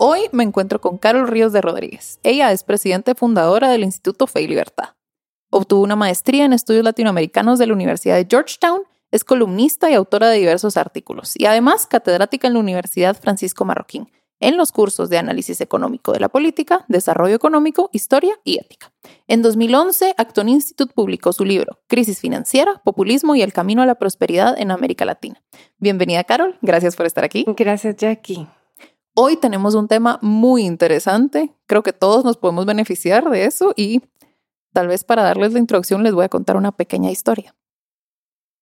Hoy 0.00 0.28
me 0.30 0.44
encuentro 0.44 0.80
con 0.80 0.96
Carol 0.96 1.26
Ríos 1.26 1.52
de 1.52 1.60
Rodríguez. 1.60 2.20
Ella 2.22 2.52
es 2.52 2.62
presidenta 2.62 3.16
fundadora 3.16 3.68
del 3.68 3.82
Instituto 3.82 4.28
Fe 4.28 4.42
y 4.42 4.46
Libertad. 4.46 4.90
Obtuvo 5.50 5.82
una 5.82 5.96
maestría 5.96 6.44
en 6.44 6.52
estudios 6.52 6.84
latinoamericanos 6.84 7.58
de 7.58 7.66
la 7.66 7.72
Universidad 7.72 8.14
de 8.14 8.28
Georgetown, 8.30 8.82
es 9.10 9.24
columnista 9.24 9.90
y 9.90 9.94
autora 9.94 10.28
de 10.28 10.38
diversos 10.38 10.76
artículos 10.76 11.34
y 11.36 11.46
además 11.46 11.88
catedrática 11.88 12.46
en 12.46 12.54
la 12.54 12.60
Universidad 12.60 13.20
Francisco 13.20 13.64
Marroquín 13.64 14.08
en 14.38 14.56
los 14.56 14.70
cursos 14.70 15.10
de 15.10 15.18
análisis 15.18 15.60
económico 15.60 16.12
de 16.12 16.20
la 16.20 16.28
política, 16.28 16.84
desarrollo 16.86 17.34
económico, 17.34 17.90
historia 17.92 18.38
y 18.44 18.60
ética. 18.60 18.92
En 19.26 19.42
2011, 19.42 20.14
Acton 20.16 20.48
Institute 20.48 20.92
publicó 20.94 21.32
su 21.32 21.44
libro, 21.44 21.80
Crisis 21.88 22.20
Financiera, 22.20 22.80
Populismo 22.84 23.34
y 23.34 23.42
el 23.42 23.52
Camino 23.52 23.82
a 23.82 23.86
la 23.86 23.96
Prosperidad 23.96 24.56
en 24.56 24.70
América 24.70 25.04
Latina. 25.04 25.42
Bienvenida, 25.78 26.22
Carol. 26.22 26.56
Gracias 26.62 26.94
por 26.94 27.06
estar 27.06 27.24
aquí. 27.24 27.44
Gracias, 27.48 27.96
Jackie. 27.96 28.46
Hoy 29.20 29.36
tenemos 29.36 29.74
un 29.74 29.88
tema 29.88 30.20
muy 30.22 30.64
interesante. 30.64 31.52
Creo 31.66 31.82
que 31.82 31.92
todos 31.92 32.24
nos 32.24 32.36
podemos 32.36 32.66
beneficiar 32.66 33.28
de 33.30 33.46
eso 33.46 33.72
y 33.74 34.00
tal 34.72 34.86
vez 34.86 35.02
para 35.02 35.24
darles 35.24 35.52
la 35.52 35.58
introducción 35.58 36.04
les 36.04 36.14
voy 36.14 36.24
a 36.24 36.28
contar 36.28 36.56
una 36.56 36.70
pequeña 36.70 37.10
historia. 37.10 37.56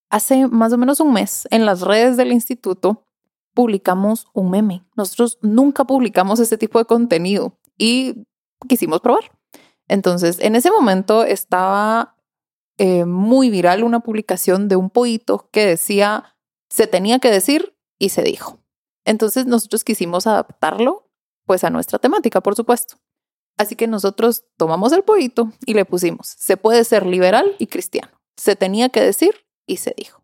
Hace 0.09 0.49
más 0.49 0.73
o 0.73 0.79
menos 0.79 0.99
un 1.01 1.13
mes, 1.13 1.47
en 1.51 1.67
las 1.67 1.83
redes 1.83 2.17
del 2.17 2.33
instituto, 2.33 3.05
publicamos 3.53 4.29
un 4.33 4.51
meme. 4.51 4.83
Nosotros 4.97 5.37
nunca 5.43 5.85
publicamos 5.85 6.41
ese 6.41 6.57
tipo 6.57 6.79
de 6.79 6.87
contenido 6.87 7.59
y 7.77 8.25
quisimos 8.67 9.03
probar. 9.03 9.31
Entonces, 9.89 10.39
en 10.41 10.57
ese 10.57 10.71
momento 10.71 11.25
estaba 11.25 12.17
eh, 12.79 13.05
muy 13.05 13.51
viral 13.51 13.85
una 13.85 14.01
publicación 14.01 14.69
de 14.69 14.77
un 14.77 14.89
pollito 14.89 15.51
que 15.53 15.67
decía, 15.67 16.35
se 16.71 16.87
tenía 16.87 17.19
que 17.19 17.31
decir 17.31 17.77
y 17.99 18.09
se 18.09 18.23
dijo. 18.23 18.59
Entonces, 19.07 19.47
nosotros 19.47 19.85
quisimos 19.85 20.27
adaptarlo 20.27 21.09
pues 21.47 21.65
a 21.65 21.71
nuestra 21.71 21.99
temática, 21.99 22.43
por 22.43 22.57
supuesto. 22.57 22.97
Así 23.57 23.77
que 23.77 23.87
nosotros 23.87 24.45
tomamos 24.59 24.93
el 24.93 25.03
pollito 25.03 25.53
y 25.65 25.73
le 25.73 25.87
pusimos, 25.87 26.35
se 26.39 26.59
puede 26.59 26.85
ser 26.85 27.07
liberal 27.07 27.55
y 27.59 27.69
cristiano. 27.69 28.11
Se 28.37 28.55
tenía 28.55 28.91
que 28.91 29.01
decir 29.01 29.47
y 29.67 29.79
se 29.79 29.95
dijo. 29.97 30.23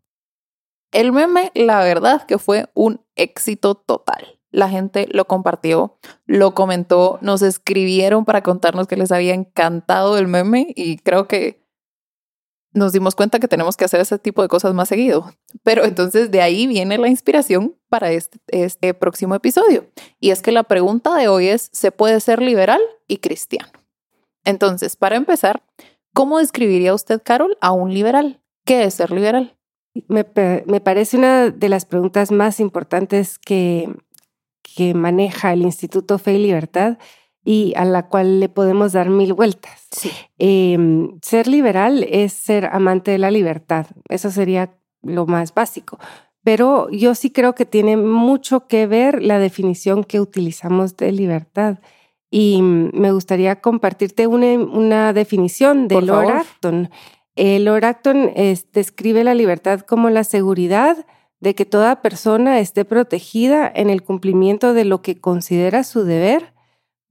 El 0.91 1.11
meme, 1.11 1.51
la 1.55 1.79
verdad 1.79 2.27
que 2.27 2.37
fue 2.37 2.69
un 2.75 3.03
éxito 3.15 3.73
total. 3.73 4.39
La 4.51 4.69
gente 4.69 5.07
lo 5.09 5.25
compartió, 5.25 5.97
lo 6.27 6.53
comentó, 6.53 7.17
nos 7.21 7.41
escribieron 7.41 8.23
para 8.25 8.43
contarnos 8.43 8.85
que 8.85 8.97
les 8.97 9.11
había 9.11 9.33
encantado 9.33 10.19
el 10.19 10.27
meme 10.27 10.67
y 10.75 10.97
creo 10.97 11.27
que 11.27 11.62
nos 12.73 12.91
dimos 12.91 13.15
cuenta 13.15 13.39
que 13.39 13.47
tenemos 13.47 13.77
que 13.77 13.85
hacer 13.85 14.01
ese 14.01 14.17
tipo 14.19 14.41
de 14.41 14.47
cosas 14.47 14.73
más 14.73 14.89
seguido. 14.89 15.31
Pero 15.63 15.85
entonces 15.85 16.31
de 16.31 16.41
ahí 16.41 16.67
viene 16.67 16.97
la 16.97 17.07
inspiración 17.07 17.75
para 17.89 18.11
este, 18.11 18.39
este 18.47 18.93
próximo 18.93 19.35
episodio. 19.35 19.85
Y 20.19 20.31
es 20.31 20.41
que 20.41 20.51
la 20.51 20.63
pregunta 20.63 21.15
de 21.15 21.27
hoy 21.27 21.47
es, 21.47 21.69
¿se 21.71 21.91
puede 21.91 22.19
ser 22.19 22.41
liberal 22.41 22.81
y 23.07 23.17
cristiano? 23.17 23.71
Entonces, 24.43 24.95
para 24.95 25.15
empezar, 25.15 25.63
¿cómo 26.13 26.39
describiría 26.39 26.93
usted, 26.93 27.21
Carol, 27.23 27.57
a 27.61 27.71
un 27.71 27.93
liberal? 27.93 28.41
¿Qué 28.65 28.83
es 28.83 28.95
ser 28.95 29.11
liberal? 29.11 29.55
Me, 30.07 30.23
parece 30.23 31.17
una 31.17 31.51
de 31.51 31.69
las 31.69 31.85
preguntas 31.85 32.31
más 32.31 32.59
importantes 32.59 33.37
que, 33.37 33.93
que 34.63 34.95
maneja 34.95 35.53
el 35.53 35.61
Instituto 35.61 36.17
Fe 36.17 36.33
y 36.33 36.39
Libertad 36.39 36.97
y 37.43 37.73
a 37.75 37.85
la 37.85 38.07
cual 38.07 38.39
le 38.39 38.49
podemos 38.49 38.93
dar 38.93 39.09
mil 39.09 39.33
vueltas. 39.33 39.89
Em, 40.37 41.19
ser 41.21 41.47
liberal 41.47 42.05
es 42.09 42.33
ser 42.33 42.65
amante 42.65 43.11
de 43.11 43.17
la 43.17 43.31
libertad. 43.31 43.87
Eso 44.09 44.31
sería 44.31 44.75
lo 45.01 45.25
más 45.25 45.53
básico. 45.53 45.99
Pero 46.43 46.89
yo 46.89 47.15
sí 47.15 47.31
creo 47.31 47.55
que 47.55 47.65
tiene 47.65 47.97
mucho 47.97 48.67
que 48.67 48.87
ver 48.87 49.21
la 49.21 49.39
definición 49.39 50.03
que 50.03 50.19
utilizamos 50.19 50.97
de 50.97 51.11
libertad. 51.11 51.79
Y 52.29 52.61
me 52.61 53.11
gustaría 53.11 53.61
compartirte 53.61 54.27
una, 54.27 55.13
definición 55.13 55.87
de 55.87 56.01
Lord 56.01 56.31
Acton. 56.31 56.89
El 57.35 57.65
Lord 57.65 57.85
Acton 57.85 58.31
describe 58.73 59.23
la 59.23 59.35
libertad 59.35 59.81
como 59.81 60.09
la 60.09 60.23
seguridad 60.23 61.05
de 61.39 61.55
que 61.55 61.65
toda 61.65 62.01
persona 62.01 62.59
esté 62.59 62.85
protegida 62.85 63.71
en 63.73 63.89
el 63.89 64.01
cumplimiento 64.01 64.73
de 64.73 64.85
lo 64.85 65.01
que 65.01 65.19
considera 65.19 65.83
su 65.83 66.05
deber 66.05 66.52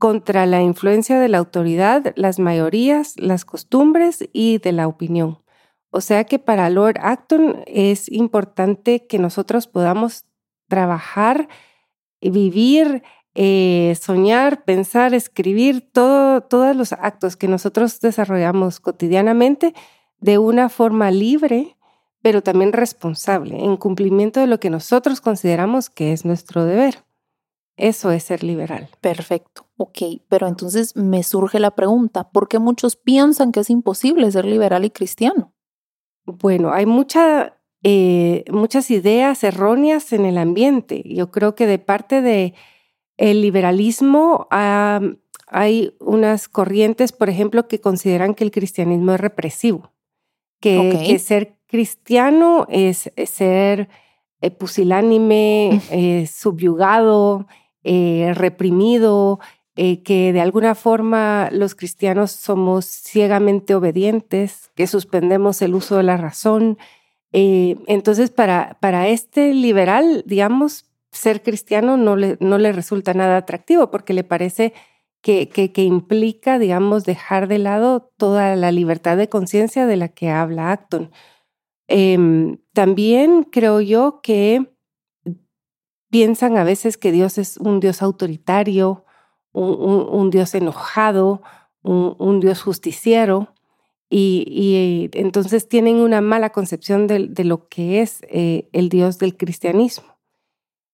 contra 0.03 0.47
la 0.47 0.61
influencia 0.61 1.21
de 1.21 1.29
la 1.29 1.39
autoridad, 1.39 2.13
las 2.17 2.41
mayorías, 2.41 3.15
las 3.19 3.45
costumbres 3.45 4.29
y 4.33 4.59
de 4.59 4.73
la 4.73 4.89
opinión. 4.89 5.39
O 5.91 6.01
sea 6.01 6.25
que 6.25 6.41
para 6.41 6.69
Lord 6.71 6.97
Acton 7.01 7.63
es 7.69 8.11
importante 8.11 9.07
que 9.07 9.21
nosotros 9.21 9.69
podamos 9.69 10.25
trabajar, 10.67 11.47
vivir, 12.21 13.05
eh, 13.37 13.97
soñar, 14.01 14.65
pensar, 14.65 15.15
escribir, 15.15 15.89
todo, 15.93 16.41
todos 16.41 16.75
los 16.75 16.93
actos 16.93 17.37
que 17.37 17.47
nosotros 17.47 18.01
desarrollamos 18.01 18.81
cotidianamente 18.81 19.73
de 20.19 20.37
una 20.37 20.69
forma 20.69 21.13
libre, 21.13 21.77
pero 22.23 22.43
también 22.43 22.73
responsable, 22.73 23.65
en 23.65 23.77
cumplimiento 23.77 24.41
de 24.41 24.49
lo 24.49 24.59
que 24.59 24.69
nosotros 24.69 25.21
consideramos 25.21 25.91
que 25.91 26.13
es 26.13 26.25
nuestro 26.25 26.65
deber. 26.65 27.05
Eso 27.83 28.11
es 28.11 28.25
ser 28.25 28.45
liberal. 28.45 28.89
Perfecto. 29.01 29.67
Ok, 29.77 29.99
pero 30.29 30.47
entonces 30.47 30.97
me 30.97 31.23
surge 31.23 31.59
la 31.59 31.73
pregunta, 31.73 32.31
¿por 32.31 32.49
qué 32.49 32.59
muchos 32.59 32.97
piensan 32.97 33.53
que 33.53 33.61
es 33.61 33.71
imposible 33.71 34.31
ser 34.31 34.45
liberal 34.45 34.85
y 34.85 34.91
cristiano? 34.91 35.53
Bueno, 36.25 36.73
hay 36.73 36.87
mucha, 36.87 37.59
eh, 37.83 38.45
muchas 38.51 38.91
ideas 38.91 39.43
erróneas 39.43 40.13
en 40.13 40.25
el 40.25 40.39
ambiente. 40.39 41.03
Yo 41.05 41.31
creo 41.31 41.55
que 41.55 41.67
de 41.67 41.79
parte 41.79 42.23
del 42.23 42.55
el 43.17 43.43
liberalismo 43.43 44.47
hay 44.51 45.97
unas 46.01 46.49
corrientes, 46.49 47.13
por 47.13 47.29
ejemplo, 47.29 47.69
que 47.69 47.81
consideran 47.81 48.35
que 48.35 48.45
el 48.45 48.51
cristianismo 48.51 49.13
es 49.15 49.21
represivo 49.21 49.93
que, 50.63 51.19
ser 51.19 51.57
cristiano 51.67 52.67
es, 52.71 53.11
ser 53.27 53.89
eh, 54.41 54.51
pusilánime, 54.51 55.81
eh, 55.91 56.27
subyugado, 56.27 57.47
eh, 57.85 58.33
reprimido, 58.35 59.41
que 59.75 60.33
de 60.35 60.41
alguna 60.43 60.75
forma 60.75 61.49
los 61.51 61.75
cristianos 61.75 62.31
somos 62.31 62.85
ciegamente 62.85 63.75
obedientes, 63.75 64.71
que 64.75 64.87
suspendemos 64.87 65.63
el 65.63 65.75
uso 65.75 65.97
de 65.97 66.03
la 66.03 66.19
razón. 66.19 66.77
entonces, 67.33 68.31
para, 68.31 68.77
para 68.81 69.09
este 69.09 69.55
liberal, 69.55 70.25
digamos, 70.27 70.93
ser 71.13 71.43
cristiano 71.43 71.97
no 71.97 72.17
le, 72.17 72.37
no 72.41 72.59
le 72.59 72.73
resulta 72.73 73.15
nada 73.15 73.37
atractivo 73.37 73.91
porque 73.91 74.15
le 74.15 74.25
parece 74.25 74.73
que, 75.23 75.49
que, 75.49 75.83
implica, 75.83 76.59
digamos, 76.59 77.05
dejar 77.05 77.47
de 77.47 77.59
lado 77.59 78.13
toda 78.17 78.57
la 78.57 78.73
libertad 78.73 79.17
de 79.17 79.29
conciencia 79.29 79.87
de 79.87 79.97
la 79.97 80.09
que 80.09 80.31
habla 80.31 80.73
Acton. 80.73 81.13
Em, 81.87 82.59
también 82.73 83.45
creo 83.45 83.81
yo 83.81 84.21
que 84.23 84.72
piensan 86.13 86.59
a 86.59 86.63
veces 86.63 86.99
que 86.99 87.11
Dios 87.11 87.39
es 87.39 87.57
un 87.57 87.81
Dios 87.81 88.03
autoritario, 88.03 89.07
un, 89.53 90.29
Dios 90.29 90.55
enojado, 90.55 91.41
un, 91.81 92.39
Dios 92.39 92.61
justiciero, 92.61 93.55
y, 94.11 95.09
entonces 95.15 95.71
tienen 95.71 95.97
una 95.97 96.21
mala 96.21 96.51
concepción 96.51 97.07
de, 97.07 97.45
lo 97.45 97.67
que 97.69 98.03
es 98.03 98.21
eh, 98.29 98.69
el 98.75 98.91
Dios 98.91 99.19
del 99.19 99.39
cristianismo. 99.39 100.19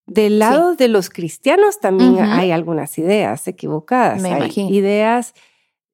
Del 0.06 0.38
lado 0.38 0.76
de 0.76 0.86
los 0.86 1.10
cristianos 1.10 1.80
también 1.80 2.20
hay 2.20 2.52
algunas 2.52 2.96
ideas 2.96 3.48
equivocadas. 3.48 4.22
Me 4.22 4.32
hay 4.32 4.52
ideas 4.70 5.34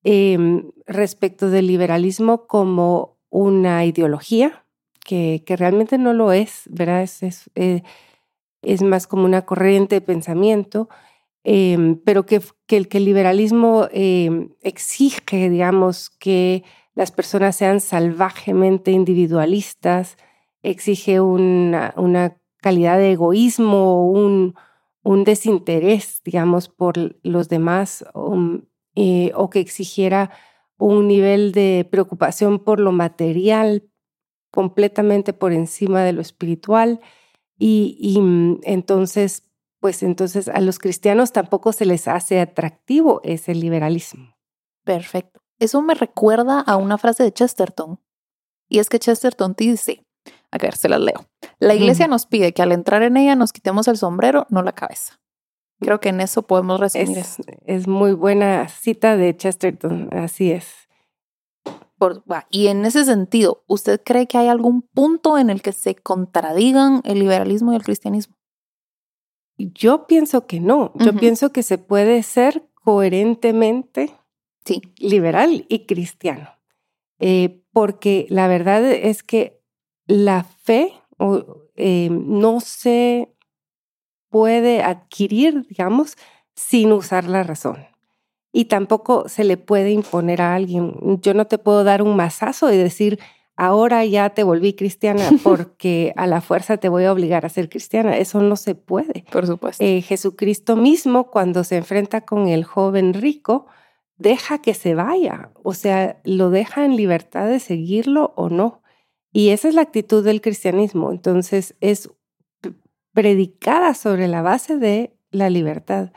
em, 0.02 0.70
respecto 0.87 1.48
del 1.48 1.66
liberalismo 1.66 2.46
como 2.46 3.16
una 3.31 3.87
ideología, 3.87 4.66
que, 5.02 5.43
que 5.46 5.56
realmente 5.56 5.96
no 5.96 6.12
lo 6.12 6.31
es, 6.31 6.64
¿verdad? 6.66 7.02
Es, 7.02 7.22
es, 7.22 7.50
eh, 7.54 7.82
más 8.82 9.06
como 9.06 9.25
una 9.25 9.43
corriente 9.43 9.96
de 9.96 10.00
pensamiento, 10.00 10.88
em, 11.44 11.96
pero 12.05 12.26
que, 12.26 12.40
que, 12.66 12.76
el, 12.76 13.05
liberalismo 13.05 13.88
em, 13.93 14.50
exige, 14.62 15.50
digamos, 15.50 16.11
que 16.11 16.64
las 16.94 17.11
personas 17.11 17.56
sean 17.56 17.81
salvajemente 17.81 18.90
individualistas, 18.90 20.16
exige 20.62 21.20
una, 21.20 21.93
una 21.96 22.38
calidad 22.61 22.99
de 22.99 23.12
egoísmo, 23.12 24.08
un, 24.11 24.55
un 25.02 25.25
desinterés, 25.25 26.22
digamos, 26.25 26.69
por 26.69 26.94
los 27.22 27.49
demás, 27.49 28.05
um, 28.14 28.62
eh, 28.94 29.32
o 29.34 29.50
que 29.50 29.60
exigiera 29.60 30.31
un 30.78 31.08
nivel 31.08 31.52
de 31.52 31.87
preocupación 31.90 32.58
por 32.58 32.81
lo 32.81 32.93
material 32.93 33.84
completamente 34.50 35.32
por 35.32 35.52
encima 35.52 36.02
de 36.02 36.12
lo 36.12 36.20
espiritual 36.20 37.00
y, 37.58 38.18
mm, 38.20 38.60
entonces, 38.64 39.44
pues 39.80 40.02
entonces 40.02 40.48
a 40.48 40.60
los 40.60 40.78
cristianos 40.78 41.32
tampoco 41.32 41.72
se 41.72 41.86
les 41.86 42.08
hace 42.08 42.40
atractivo 42.40 43.20
ese 43.24 43.54
liberalismo. 43.54 44.36
Perfecto. 44.84 45.40
Eso 45.58 45.82
me 45.82 45.94
recuerda 45.94 46.60
a 46.60 46.76
una 46.76 46.98
frase 46.98 47.22
de 47.22 47.32
Chesterton. 47.32 48.00
Y 48.68 48.78
es 48.78 48.88
que 48.88 48.98
Chesterton 48.98 49.54
dice, 49.56 50.04
a 50.50 50.58
ver, 50.58 50.76
se 50.76 50.88
las 50.88 51.00
leo. 51.00 51.26
La 51.58 51.74
iglesia 51.74 52.08
nos 52.08 52.26
pide 52.26 52.52
que 52.52 52.62
al 52.62 52.72
entrar 52.72 53.02
en 53.02 53.16
ella 53.16 53.36
nos 53.36 53.52
quitemos 53.52 53.88
el 53.88 53.96
sombrero, 53.96 54.46
no 54.50 54.62
la 54.62 54.72
cabeza. 54.72 55.20
Creo 55.80 56.00
que 56.00 56.08
en 56.10 56.20
eso 56.20 56.42
podemos 56.42 56.80
resumir 56.80 57.18
es, 57.18 57.36
Es 57.66 57.86
muy 57.86 58.12
buena 58.12 58.68
cita 58.68 59.16
de 59.16 59.36
Chesterton, 59.36 60.08
así 60.12 60.50
es. 60.50 60.83
Y 62.50 62.67
en 62.67 62.85
ese 62.85 63.05
sentido, 63.05 63.64
¿usted 63.67 64.00
cree 64.05 64.26
que 64.26 64.38
hay 64.38 64.49
algún 64.49 64.82
punto 64.82 65.38
en 65.38 65.50
el 65.50 65.62
que 65.62 65.73
se 65.73 65.94
contradigan 65.94 67.00
el 67.05 67.19
liberalismo 67.19 67.73
y 67.73 67.76
el 67.76 67.82
cristianismo? 67.82 68.37
Yo 69.56 70.06
pienso 70.06 70.46
que 70.46 70.61
no. 70.61 70.93
Yo 70.96 71.14
pienso 71.14 71.52
que 71.52 71.62
se 71.62 71.79
puede 71.79 72.23
ser 72.23 72.69
coherentemente 72.75 74.12
sí. 74.64 74.82
liberal 74.99 75.64
y 75.69 75.87
cristiano. 75.87 76.49
Eh, 77.20 77.62
porque 77.73 78.26
la 78.29 78.49
verdad 78.49 78.85
es 78.85 79.23
que 79.23 79.62
la 80.06 80.44
fe 80.44 80.93
eh, 81.76 82.08
no 82.11 82.61
se 82.61 83.35
puede 84.29 84.82
adquirir, 84.82 85.67
digamos, 85.69 86.17
sin 86.55 86.93
usar 86.93 87.25
la 87.25 87.44
razón. 87.44 87.87
Y 88.56 88.66
tampoco 88.66 89.28
se 89.28 89.42
le 89.42 89.56
puede 89.56 89.90
imponer 89.90 90.40
a 90.40 90.54
alguien. 90.54 90.94
Yo 91.20 91.34
no 91.34 91.48
te 91.48 91.58
puedo 91.58 91.82
dar 91.82 92.02
un 92.02 92.14
masazo 92.14 92.72
y 92.72 92.76
decir, 92.76 93.18
ahora 93.56 94.04
ya 94.04 94.30
te 94.30 94.44
volví 94.44 94.74
cristiana 94.74 95.28
porque 95.42 96.12
a 96.14 96.28
la 96.28 96.40
fuerza 96.40 96.76
te 96.76 96.88
voy 96.88 97.02
a 97.02 97.12
obligar 97.12 97.44
a 97.44 97.48
ser 97.48 97.68
cristiana. 97.68 98.16
Eso 98.16 98.40
no 98.40 98.54
se 98.54 98.76
puede. 98.76 99.24
Por 99.32 99.48
supuesto. 99.48 99.82
Eh, 99.82 100.02
Jesucristo 100.02 100.76
mismo, 100.76 101.32
cuando 101.32 101.64
se 101.64 101.78
enfrenta 101.78 102.20
con 102.20 102.46
el 102.46 102.62
joven 102.62 103.12
rico, 103.12 103.66
deja 104.18 104.58
que 104.58 104.74
se 104.74 104.94
vaya. 104.94 105.50
O 105.64 105.74
sea, 105.74 106.20
lo 106.22 106.50
deja 106.50 106.84
en 106.84 106.94
libertad 106.94 107.48
de 107.48 107.58
seguirlo 107.58 108.34
o 108.36 108.50
no. 108.50 108.82
Y 109.32 109.48
esa 109.48 109.66
es 109.66 109.74
la 109.74 109.82
actitud 109.82 110.24
del 110.24 110.40
cristianismo. 110.40 111.10
Entonces, 111.10 111.74
es 111.80 112.08
predicada 113.12 113.94
sobre 113.94 114.28
la 114.28 114.42
base 114.42 114.78
de 114.78 115.16
la 115.32 115.50
libertad. 115.50 116.12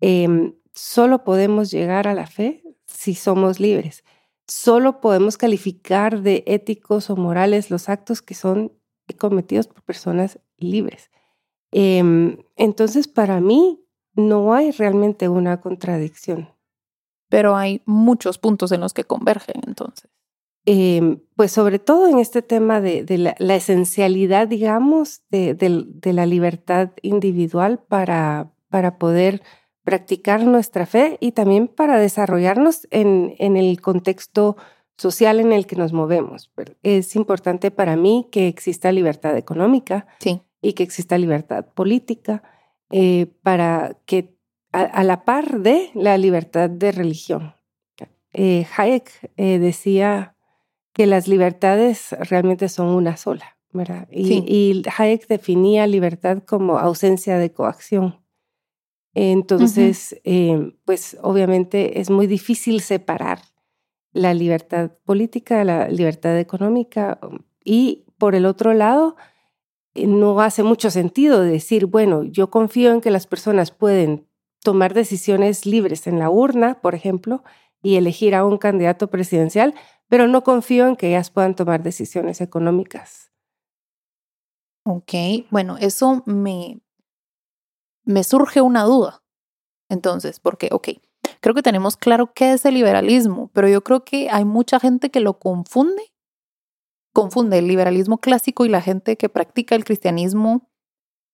Em, 0.00 0.54
solo 0.78 1.24
podemos 1.24 1.70
llegar 1.70 2.06
a 2.06 2.14
la 2.14 2.26
fe 2.26 2.62
si 2.86 3.14
somos 3.14 3.58
libres. 3.58 4.04
Solo 4.46 5.00
podemos 5.00 5.36
calificar 5.36 6.22
de 6.22 6.44
éticos 6.46 7.10
o 7.10 7.16
morales 7.16 7.70
los 7.70 7.88
actos 7.88 8.22
que 8.22 8.34
son 8.34 8.72
cometidos 9.18 9.66
por 9.66 9.82
personas 9.82 10.38
libres. 10.56 11.10
Em, 11.72 12.38
entonces, 12.56 13.08
para 13.08 13.40
mí, 13.40 13.84
no 14.14 14.54
hay 14.54 14.70
realmente 14.70 15.28
una 15.28 15.60
contradicción. 15.60 16.48
Pero 17.28 17.56
hay 17.56 17.82
muchos 17.84 18.38
puntos 18.38 18.72
en 18.72 18.80
los 18.80 18.94
que 18.94 19.04
convergen, 19.04 19.60
entonces. 19.66 20.10
Em, 20.64 21.20
pues 21.34 21.52
sobre 21.52 21.78
todo 21.78 22.08
en 22.08 22.18
este 22.18 22.40
tema 22.40 22.80
de, 22.80 23.04
la, 23.18 23.56
esencialidad, 23.56 24.48
digamos, 24.48 25.22
de, 25.30 25.56
la 26.04 26.26
libertad 26.26 26.90
individual 27.02 27.80
para, 27.80 28.52
para 28.70 28.98
poder 28.98 29.42
practicar 29.88 30.44
nuestra 30.44 30.84
fe 30.84 31.16
y 31.18 31.32
también 31.32 31.66
para 31.66 31.98
desarrollarnos 31.98 32.86
en, 32.90 33.34
en 33.38 33.56
el 33.56 33.80
contexto 33.80 34.58
social 34.98 35.40
en 35.40 35.50
el 35.54 35.66
que 35.66 35.76
nos 35.76 35.94
movemos. 35.94 36.50
Es 36.82 37.16
importante 37.16 37.70
para 37.70 37.96
mí 37.96 38.26
que 38.30 38.48
exista 38.48 38.92
libertad 38.92 39.34
económica 39.38 40.06
y 40.60 40.74
que 40.74 40.82
exista 40.82 41.16
libertad 41.16 41.64
política 41.72 42.42
eh, 42.90 43.28
para 43.42 43.96
que 44.04 44.36
a, 44.72 45.02
la 45.04 45.24
par 45.24 45.60
de 45.60 45.88
la 45.94 46.18
libertad 46.18 46.68
de 46.68 46.92
religión. 46.92 47.54
Eh, 48.34 48.66
Hayek 48.76 49.30
eh, 49.38 49.58
decía 49.58 50.34
que 50.92 51.06
las 51.06 51.28
libertades 51.28 52.14
realmente 52.28 52.68
son 52.68 52.88
una 52.88 53.16
sola, 53.16 53.56
¿verdad? 53.72 54.06
Y, 54.10 54.82
Hayek 54.98 55.28
definía 55.28 55.86
libertad 55.86 56.42
como 56.44 56.78
ausencia 56.78 57.38
de 57.38 57.52
coacción. 57.52 58.20
Entonces, 59.20 60.20
eh, 60.22 60.76
pues 60.84 61.16
obviamente 61.22 61.98
es 62.00 62.08
muy 62.08 62.28
difícil 62.28 62.80
separar 62.80 63.40
la 64.12 64.32
libertad 64.32 64.92
política, 65.04 65.64
la 65.64 65.88
libertad 65.88 66.38
económica 66.38 67.18
y 67.64 68.04
por 68.16 68.36
el 68.36 68.46
otro 68.46 68.74
lado, 68.74 69.16
eh, 69.94 70.06
no 70.06 70.40
hace 70.40 70.62
mucho 70.62 70.92
sentido 70.92 71.40
decir, 71.40 71.86
bueno, 71.86 72.22
yo 72.22 72.50
confío 72.50 72.92
en 72.92 73.00
que 73.00 73.10
las 73.10 73.26
personas 73.26 73.72
pueden 73.72 74.28
tomar 74.62 74.94
decisiones 74.94 75.66
libres 75.66 76.06
en 76.06 76.20
la 76.20 76.30
urna, 76.30 76.80
por 76.80 76.94
ejemplo, 76.94 77.42
y 77.82 77.96
elegir 77.96 78.36
a 78.36 78.44
un 78.44 78.56
candidato 78.56 79.10
presidencial, 79.10 79.74
pero 80.06 80.28
no 80.28 80.44
confío 80.44 80.86
en 80.86 80.94
que 80.94 81.08
ellas 81.08 81.30
puedan 81.30 81.56
tomar 81.56 81.82
decisiones 81.82 82.40
económicas. 82.40 83.32
Ok, 84.84 85.12
bueno, 85.50 85.76
eso 85.76 86.22
me, 86.24 86.78
me 88.08 88.24
surge 88.24 88.62
una 88.62 88.84
duda. 88.84 89.22
Entonces, 89.90 90.40
porque, 90.40 90.70
ok, 90.72 90.88
creo 91.40 91.54
que 91.54 91.62
tenemos 91.62 91.96
claro 91.96 92.32
qué 92.34 92.52
es 92.52 92.64
el 92.64 92.74
liberalismo, 92.74 93.50
pero 93.52 93.68
yo 93.68 93.84
creo 93.84 94.04
que 94.04 94.30
hay 94.30 94.44
mucha 94.44 94.80
gente 94.80 95.10
que 95.10 95.20
lo 95.20 95.38
confunde. 95.38 96.12
Confunde 97.14 97.58
el 97.58 97.68
liberalismo 97.68 98.18
clásico 98.18 98.64
y 98.64 98.70
la 98.70 98.80
gente 98.80 99.16
que 99.16 99.28
practica 99.28 99.74
el 99.74 99.84
cristianismo 99.84 100.70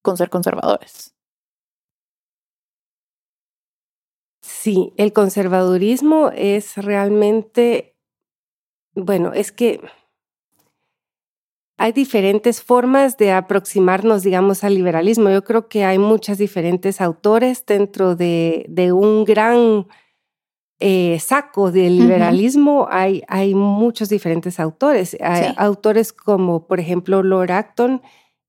con 0.02 0.16
ser 0.16 0.30
conservadores. 0.30 1.14
Sí, 4.42 4.92
el 4.96 5.12
conservadurismo 5.12 6.30
es 6.34 6.76
realmente 6.76 7.94
bueno, 8.96 9.32
es 9.32 9.50
que 9.50 9.80
hay 11.76 11.92
diferentes 11.92 12.62
formas 12.62 13.16
de 13.16 13.32
aproximarnos, 13.32 14.22
digamos, 14.22 14.62
al 14.62 14.74
liberalismo. 14.74 15.30
Yo 15.30 15.42
creo 15.42 15.68
que 15.68 15.84
hay 15.84 15.98
muchos 15.98 16.38
diferentes 16.38 17.00
autores 17.00 17.66
dentro 17.66 18.14
de, 18.14 18.92
un 18.92 19.24
gran 19.24 19.86
eh, 20.78 21.18
saco 21.20 21.72
del 21.72 21.98
liberalismo. 21.98 22.86
hay, 22.90 23.22
hay, 23.26 23.54
muchos 23.54 24.08
diferentes 24.08 24.60
autores. 24.60 25.16
Hay 25.20 25.52
autores 25.56 26.12
como, 26.12 26.66
por 26.68 26.78
ejemplo, 26.78 27.24
Lord 27.24 27.50
Acton, 27.50 28.02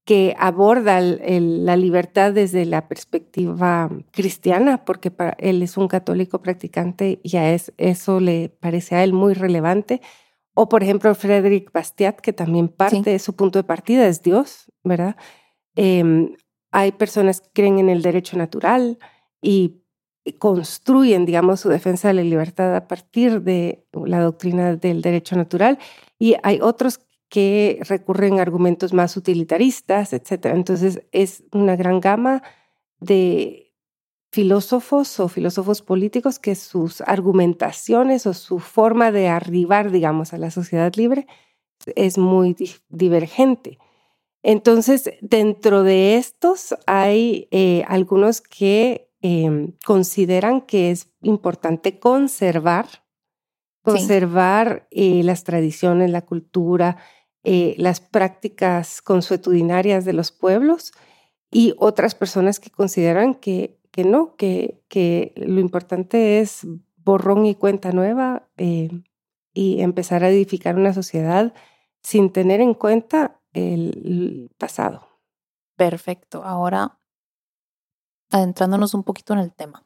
que 0.06 0.36
aborda 0.38 1.02
la 1.02 1.76
libertad 1.78 2.32
desde 2.32 2.66
la 2.66 2.88
perspectiva 2.88 3.90
cristiana, 4.12 4.86
porque 4.86 5.10
para 5.10 5.36
él 5.40 5.64
es 5.64 5.78
un 5.78 5.88
católico 5.88 6.44
practicante 6.44 7.20
y 7.24 7.38
a 7.38 7.52
eso 7.52 8.20
le 8.20 8.50
parece 8.50 8.96
a 8.96 9.04
él 9.04 9.14
muy 9.14 9.34
relevante. 9.34 10.02
O 10.56 10.70
por 10.70 10.82
ejemplo, 10.84 11.14
Frederick 11.14 11.72
Bastiat, 11.72 12.20
que 12.22 12.34
también 12.34 12.70
parte 12.70 13.12
de 13.12 13.20
su 13.20 13.36
punto 13.36 13.60
de 13.60 13.64
partida 13.64 14.08
es 14.08 14.24
Dios, 14.24 14.72
¿verdad? 14.84 15.18
Em, 15.76 16.36
hay 16.72 16.94
personas 16.94 17.42
que 17.42 17.50
creen 17.54 17.80
en 17.80 17.90
el 17.90 18.02
derecho 18.02 18.38
natural 18.38 18.98
y 19.42 19.82
construyen, 20.40 21.26
digamos, 21.26 21.60
su 21.60 21.70
defensa 21.70 22.08
de 22.08 22.16
la 22.16 22.24
libertad 22.24 22.76
a 22.76 22.88
partir 22.88 23.42
de 23.42 23.86
la 23.94 24.22
doctrina 24.22 24.76
del 24.76 25.02
derecho 25.02 25.36
natural. 25.36 25.78
Y 26.18 26.36
hay 26.42 26.60
otros 26.62 27.02
que 27.30 27.80
recurren 27.82 28.40
a 28.40 28.42
argumentos 28.42 28.94
más 28.94 29.18
utilitaristas, 29.18 30.14
etc. 30.14 30.46
Entonces, 30.54 31.02
es 31.12 31.44
una 31.52 31.76
gran 31.76 32.00
gama 32.00 32.44
de 33.00 33.65
filósofos 34.36 35.18
o 35.22 35.30
filósofos 35.30 35.82
políticos 35.82 36.40
que 36.40 36.56
sus 36.56 37.00
argumentaciones 37.00 38.28
o 38.28 38.34
su 38.34 38.60
forma 38.60 39.10
de 39.14 39.30
arribar, 39.30 39.92
digamos, 39.92 40.34
a 40.34 40.38
la 40.38 40.52
sociedad 40.52 40.94
libre 40.96 41.26
es 41.96 42.18
muy 42.18 42.54
divergente. 42.90 43.80
Entonces, 44.44 45.10
dentro 45.22 45.84
de 45.84 46.18
estos 46.18 46.76
hay 46.86 47.48
eh, 47.52 47.86
algunos 47.88 48.42
que 48.42 49.10
em, 49.22 49.72
consideran 49.86 50.60
que 50.60 50.92
es 50.92 51.08
importante 51.22 51.98
conservar, 51.98 52.88
conservar 53.84 54.86
eh, 54.92 55.24
las 55.24 55.46
tradiciones, 55.46 56.12
la 56.12 56.26
cultura, 56.26 56.98
eh, 57.46 57.76
las 57.78 58.02
prácticas 58.02 59.02
consuetudinarias 59.02 60.04
de 60.04 60.12
los 60.12 60.34
pueblos 60.34 60.92
y 61.50 61.74
otras 61.78 62.16
personas 62.16 62.60
que 62.60 62.70
consideran 62.70 63.34
que 63.34 63.80
que 63.96 64.04
no, 64.04 64.36
que, 64.36 64.84
que 64.90 65.32
lo 65.38 65.62
importante 65.62 66.42
es 66.42 66.68
borrón 66.98 67.46
y 67.46 67.56
cuenta 67.56 67.94
nueva 67.94 68.46
eh, 68.58 68.90
y 69.54 69.80
empezar 69.80 70.26
a 70.26 70.30
edificar 70.30 70.76
una 70.76 70.94
sociedad 70.94 71.54
sin 72.04 72.30
tener 72.30 72.60
en 72.60 72.74
cuenta 72.74 73.40
el 73.54 74.52
pasado. 74.58 75.08
Perfecto. 75.78 76.44
Ahora, 76.44 77.00
adentrándonos 78.32 78.94
un 78.94 79.04
poquito 79.04 79.32
en 79.32 79.40
el 79.40 79.54
tema. 79.54 79.86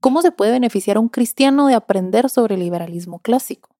¿Cómo 0.00 0.20
se 0.20 0.32
puede 0.32 0.50
beneficiar 0.50 0.96
a 0.96 1.00
un 1.00 1.08
cristiano 1.08 1.68
de 1.68 1.74
aprender 1.74 2.30
sobre 2.30 2.56
el 2.56 2.60
liberalismo 2.60 3.20
clásico? 3.20 3.73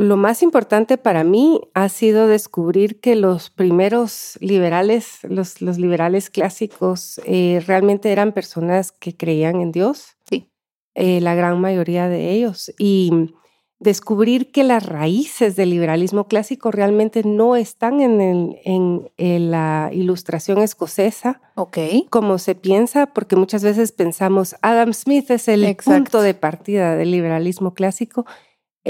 Lo 0.00 0.16
más 0.16 0.42
importante 0.42 0.96
para 0.96 1.24
mí 1.24 1.60
ha 1.74 1.88
sido 1.88 2.26
descubrir 2.26 3.00
que 3.00 3.16
los 3.16 3.50
primeros 3.50 4.38
liberales, 4.40 5.18
los, 5.24 5.60
los 5.60 5.78
liberales 5.78 6.30
clásicos, 6.30 7.20
eh, 7.26 7.62
realmente 7.66 8.10
eran 8.10 8.32
personas 8.32 8.92
que 8.92 9.16
creían 9.16 9.60
en 9.60 9.72
Dios. 9.72 10.16
Sí. 10.28 10.50
Eh, 10.94 11.20
la 11.20 11.34
gran 11.34 11.60
mayoría 11.60 12.08
de 12.08 12.30
ellos. 12.30 12.72
Y 12.78 13.34
descubrir 13.78 14.52
que 14.52 14.64
las 14.64 14.86
raíces 14.86 15.56
del 15.56 15.70
liberalismo 15.70 16.28
clásico 16.28 16.70
realmente 16.70 17.22
no 17.24 17.56
están 17.56 18.00
en, 18.00 18.56
en, 18.64 19.50
la 19.50 19.90
ilustración 19.92 20.58
escocesa, 20.58 21.40
okay. 21.56 22.06
como 22.10 22.38
se 22.38 22.54
piensa, 22.54 23.06
porque 23.06 23.36
muchas 23.36 23.64
veces 23.64 23.92
pensamos, 23.92 24.54
Adam 24.60 24.92
Smith 24.92 25.30
es 25.30 25.48
el 25.48 25.76
punto 25.76 26.20
de 26.20 26.34
partida 26.34 26.96
del 26.96 27.10
liberalismo 27.10 27.72
clásico. 27.72 28.26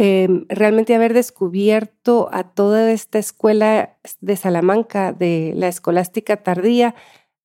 Em, 0.02 0.46
realmente 0.48 0.94
haber 0.94 1.12
descubierto 1.12 2.30
a 2.32 2.44
toda 2.44 2.90
esta 2.90 3.18
escuela 3.18 3.98
de 4.22 4.34
Salamanca, 4.36 5.12
de 5.12 5.52
la 5.54 5.68
escolástica 5.68 6.38
tardía, 6.38 6.94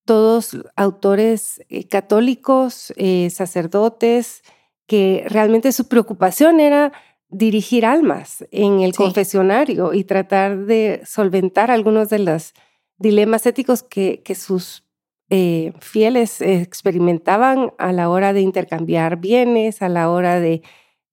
todos 0.05 0.55
autores 0.77 1.61
eh, 1.67 1.89
católicos, 1.89 2.93
eh, 2.95 3.29
sacerdotes, 3.29 4.41
que 4.87 5.25
realmente 5.27 5.73
su 5.73 5.89
preocupación 5.89 6.61
era 6.61 6.93
dirigir 7.27 7.85
almas 7.85 8.45
en 8.51 8.79
el 8.79 8.95
confesionario 8.95 9.93
y 9.93 10.05
tratar 10.05 10.59
de 10.59 11.01
solventar 11.05 11.71
algunos 11.71 12.07
de 12.07 12.19
los 12.19 12.53
dilemas 12.97 13.45
éticos 13.45 13.83
que, 13.83 14.21
que 14.23 14.33
sus 14.33 14.85
eh, 15.29 15.73
fieles 15.81 16.39
experimentaban 16.39 17.73
a 17.77 17.91
la 17.91 18.07
hora 18.07 18.31
de 18.31 18.39
intercambiar 18.39 19.17
bienes, 19.17 19.81
a 19.81 19.89
la 19.89 20.09
hora 20.09 20.39
de, 20.39 20.61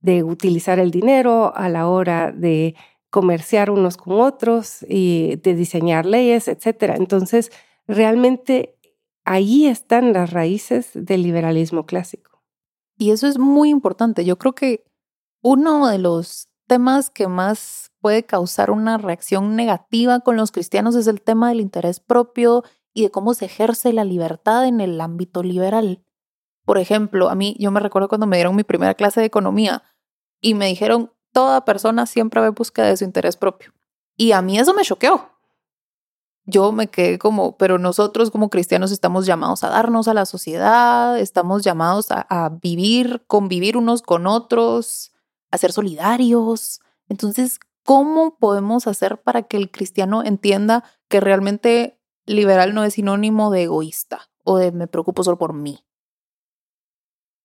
de 0.02 0.23
utilizar 0.23 0.78
el 0.78 0.90
dinero, 0.90 1.56
a 1.56 1.68
la 1.68 1.88
hora 1.88 2.32
de 2.32 2.75
comerciar 3.11 3.71
unos 3.71 3.97
con 3.97 4.21
otros 4.21 4.85
y 4.88 5.37
de 5.37 5.54
diseñar 5.54 6.06
leyes, 6.06 6.49
etc. 6.49 6.94
Entonces, 6.97 7.50
realmente 7.87 8.76
ahí 9.25 9.66
están 9.66 10.12
las 10.12 10.32
raíces 10.32 10.90
del 10.94 11.23
liberalismo 11.23 11.87
clásico. 11.87 12.42
Y 12.99 13.11
eso 13.11 13.26
es 13.26 13.38
muy 13.38 13.71
importante. 13.71 14.25
Yo 14.25 14.38
creo 14.38 14.54
que 14.54 14.85
uno 15.42 15.88
de 15.88 15.99
los 15.99 16.49
temas 16.66 17.11
que 17.11 17.28
más 17.28 17.92
puede 18.00 18.25
causar 18.25 18.71
una 18.71 18.99
reacción 18.99 19.56
negativa 19.56 20.21
con 20.21 20.37
los 20.37 20.52
cristianos 20.52 20.94
es 20.94 21.06
el 21.06 21.21
tema 21.21 21.49
del 21.49 21.61
interés 21.61 22.00
propio 22.00 22.64
y 22.94 23.02
de 23.02 23.11
cómo 23.11 23.35
se 23.35 23.47
ejerce 23.47 23.92
la 23.92 24.04
libertad 24.04 24.66
en 24.66 24.80
el 24.80 25.00
ámbito 25.00 25.42
liberal. 25.42 26.04
Por 26.64 26.78
ejemplo, 26.78 27.28
a 27.28 27.35
mí 27.35 27.56
yo 27.59 27.71
me 27.71 27.80
recuerdo 27.80 28.09
cuando 28.09 28.26
me 28.26 28.37
dieron 28.37 28.56
mi 28.56 28.64
primera 28.64 28.94
clase 28.94 29.21
de 29.21 29.26
economía 29.26 29.82
y 30.42 30.54
me 30.54 30.66
dijeron, 30.66 31.11
toda 31.32 31.64
persona 31.64 32.04
siempre 32.04 32.40
va 32.40 32.49
en 32.49 32.54
busca 32.54 32.84
de 32.84 32.96
su 32.99 33.04
interés 33.04 33.37
propio. 33.38 33.72
Y 34.16 34.32
a 34.32 34.42
mí 34.42 34.58
eso 34.58 34.75
me 34.75 34.82
choqueó. 34.82 35.30
Yo 36.44 36.72
me 36.72 36.88
quedé 36.88 37.18
como, 37.18 37.56
pero 37.56 37.78
nosotros 37.78 38.30
como 38.32 38.50
cristianos 38.50 38.90
estamos 38.90 39.25
llamados 39.25 39.62
a 39.62 39.70
darnos 39.70 40.08
a 40.08 40.14
la 40.14 40.26
sociedad, 40.26 41.18
estamos 41.18 41.62
llamados 41.62 42.11
a, 42.11 42.26
a 42.28 42.49
vivir, 42.50 43.25
convivir 43.28 43.76
unos 43.76 44.02
con 44.02 44.26
otros, 44.26 45.12
a 45.52 45.58
ser 45.58 45.72
solidarios. 45.72 46.80
Entonces, 47.08 47.61
¿cómo 47.84 48.37
podemos 48.38 48.88
hacer 48.88 49.22
para 49.22 49.44
que 49.44 49.56
el 49.56 49.70
cristiano 49.70 50.25
entienda 50.25 50.82
que 51.08 51.20
realmente 51.20 52.00
liberal 52.26 52.75
no 52.75 52.82
es 52.82 52.94
sinónimo 52.94 53.52
de 53.52 53.62
egoísta 53.64 54.28
o 54.42 54.58
de 54.58 54.72
me 54.72 54.88
preocupo 54.88 55.22
solo 55.22 55.38
por 55.38 55.52
mí? 55.52 55.84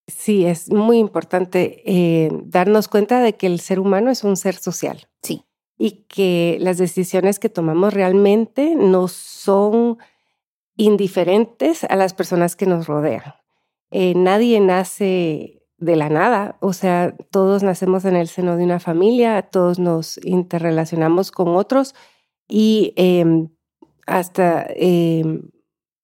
Sí, 0.07 0.45
es 0.45 0.71
muy 0.71 0.99
importante 0.99 1.83
eh, 1.85 2.29
darnos 2.45 2.87
cuenta 2.87 3.19
de 3.19 3.35
que 3.35 3.47
el 3.47 3.59
ser 3.59 3.79
humano 3.79 4.09
es 4.09 4.23
un 4.23 4.37
ser 4.37 4.55
social. 4.55 5.07
Sí. 5.21 5.43
Y 5.77 6.05
que 6.07 6.57
las 6.61 6.77
decisiones 6.77 7.39
que 7.39 7.49
tomamos 7.49 7.93
realmente 7.93 8.75
no 8.75 9.09
son 9.09 9.97
indiferentes 10.77 11.83
a 11.83 11.95
las 11.97 12.13
personas 12.13 12.55
que 12.55 12.65
nos 12.65 12.87
rodean. 12.87 13.35
Eh, 13.91 14.13
nadie 14.15 14.59
nace 14.61 15.57
de 15.77 15.95
la 15.95 16.09
nada. 16.09 16.57
O 16.61 16.73
sea, 16.73 17.15
todos 17.31 17.63
nacemos 17.63 18.05
en 18.05 18.15
el 18.15 18.27
seno 18.27 18.57
de 18.57 18.63
una 18.63 18.79
familia, 18.79 19.41
todos 19.43 19.77
nos 19.77 20.19
interrelacionamos 20.23 21.31
con 21.31 21.49
otros 21.49 21.95
y 22.47 22.93
em, 22.95 23.49
hasta 24.05 24.65
em, 24.69 25.49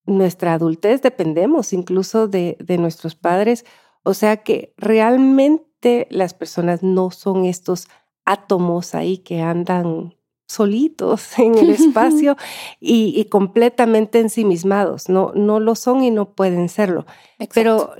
nuestra 0.05 0.53
adultez 0.53 1.01
dependemos 1.01 1.71
incluso 1.73 2.27
de, 2.27 2.57
de 2.59 2.77
nuestros 2.77 3.15
padres. 3.15 3.65
O 4.03 4.13
sea 4.13 4.37
que 4.37 4.73
realmente 4.77 6.07
las 6.09 6.33
personas 6.33 6.83
no 6.83 7.11
son 7.11 7.45
estos 7.45 7.87
átomos 8.25 8.95
ahí 8.95 9.17
que 9.17 9.41
andan 9.41 10.15
solitos 10.45 11.27
en 11.39 11.57
el 11.57 11.69
espacio 11.71 12.37
y, 12.79 13.25
completamente 13.25 14.19
ensimismados. 14.19 15.09
No, 15.09 15.31
no 15.35 15.59
lo 15.59 15.75
son 15.75 16.03
y 16.03 16.11
no 16.11 16.33
pueden 16.33 16.69
serlo. 16.69 17.05
Pero 17.53 17.93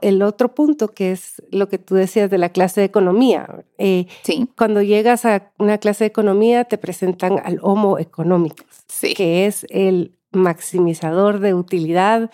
el 0.00 0.22
otro 0.22 0.54
punto, 0.54 0.88
que 0.88 1.12
es 1.12 1.42
lo 1.50 1.68
que 1.68 1.78
tú 1.78 1.94
decías 1.94 2.30
de 2.30 2.38
la 2.38 2.50
clase 2.50 2.80
de 2.80 2.86
economía, 2.86 3.64
eh, 3.78 4.06
sí. 4.22 4.48
cuando 4.56 4.82
llegas 4.82 5.24
a 5.24 5.52
una 5.58 5.78
clase 5.78 6.04
de 6.04 6.08
economía 6.08 6.64
te 6.64 6.78
presentan 6.78 7.40
al 7.44 7.58
homo 7.62 7.98
económico, 7.98 8.64
sí. 8.88 9.14
que 9.14 9.46
es 9.46 9.66
el 9.70 10.18
maximizador 10.32 11.38
de 11.38 11.54
utilidad, 11.54 12.30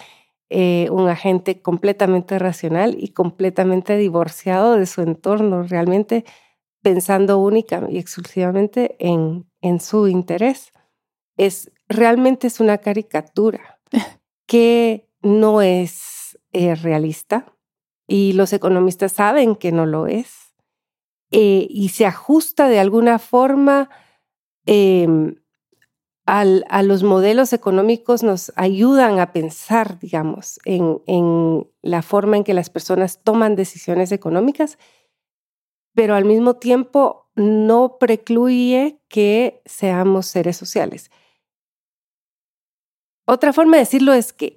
eh, 0.53 0.89
un 0.91 1.09
agente 1.09 1.63
completamente 1.63 2.37
racional 2.41 2.97
y 2.99 3.13
completamente 3.13 3.97
divorciado 3.97 4.75
de 4.77 4.87
su 4.87 5.01
entorno, 5.01 5.63
realmente 5.63 6.25
pensando 6.83 7.39
única 7.39 7.87
y 7.89 7.99
exclusivamente 7.99 8.97
en, 8.99 9.49
en 9.61 9.79
su 9.79 10.09
interés. 10.09 10.73
Es 11.37 11.71
realmente 11.89 12.49
es 12.49 12.59
una 12.59 12.79
caricatura 12.79 13.81
que 14.47 15.09
no 15.23 15.63
es 15.63 16.37
eh, 16.53 16.75
realista 16.75 17.55
y 18.09 18.33
los 18.33 18.53
economistas 18.53 19.13
saben 19.13 19.55
que 19.55 19.71
no 19.71 19.87
lo 19.87 20.09
es 20.09 20.57
eh, 21.31 21.69
y 21.71 21.91
se 21.91 22.07
ajusta 22.07 22.67
de 22.67 22.81
alguna 22.81 23.21
forma 23.21 23.89
a 26.33 26.83
los 26.85 27.03
modelos 27.03 27.53
económicos 27.53 28.23
nos 28.23 28.53
ayudan 28.55 29.19
a 29.19 29.33
pensar, 29.33 29.99
digamos, 29.99 30.61
en, 30.65 31.67
la 31.83 32.03
forma 32.03 32.37
en 32.37 32.45
que 32.45 32.55
las 32.55 32.71
personas 32.71 33.21
toman 33.25 33.57
decisiones 33.57 34.13
económicas, 34.13 34.79
pero 35.93 36.15
al 36.15 36.25
mismo 36.25 36.55
tiempo 36.55 37.29
no 37.35 37.97
precluye 37.99 39.01
que 39.09 39.61
seamos 39.65 40.27
seres 40.27 40.57
sociales. 40.57 41.11
Otra 43.27 43.53
forma 43.53 43.77
de 43.77 43.83
decirlo 43.83 44.13
es 44.13 44.33
que 44.33 44.57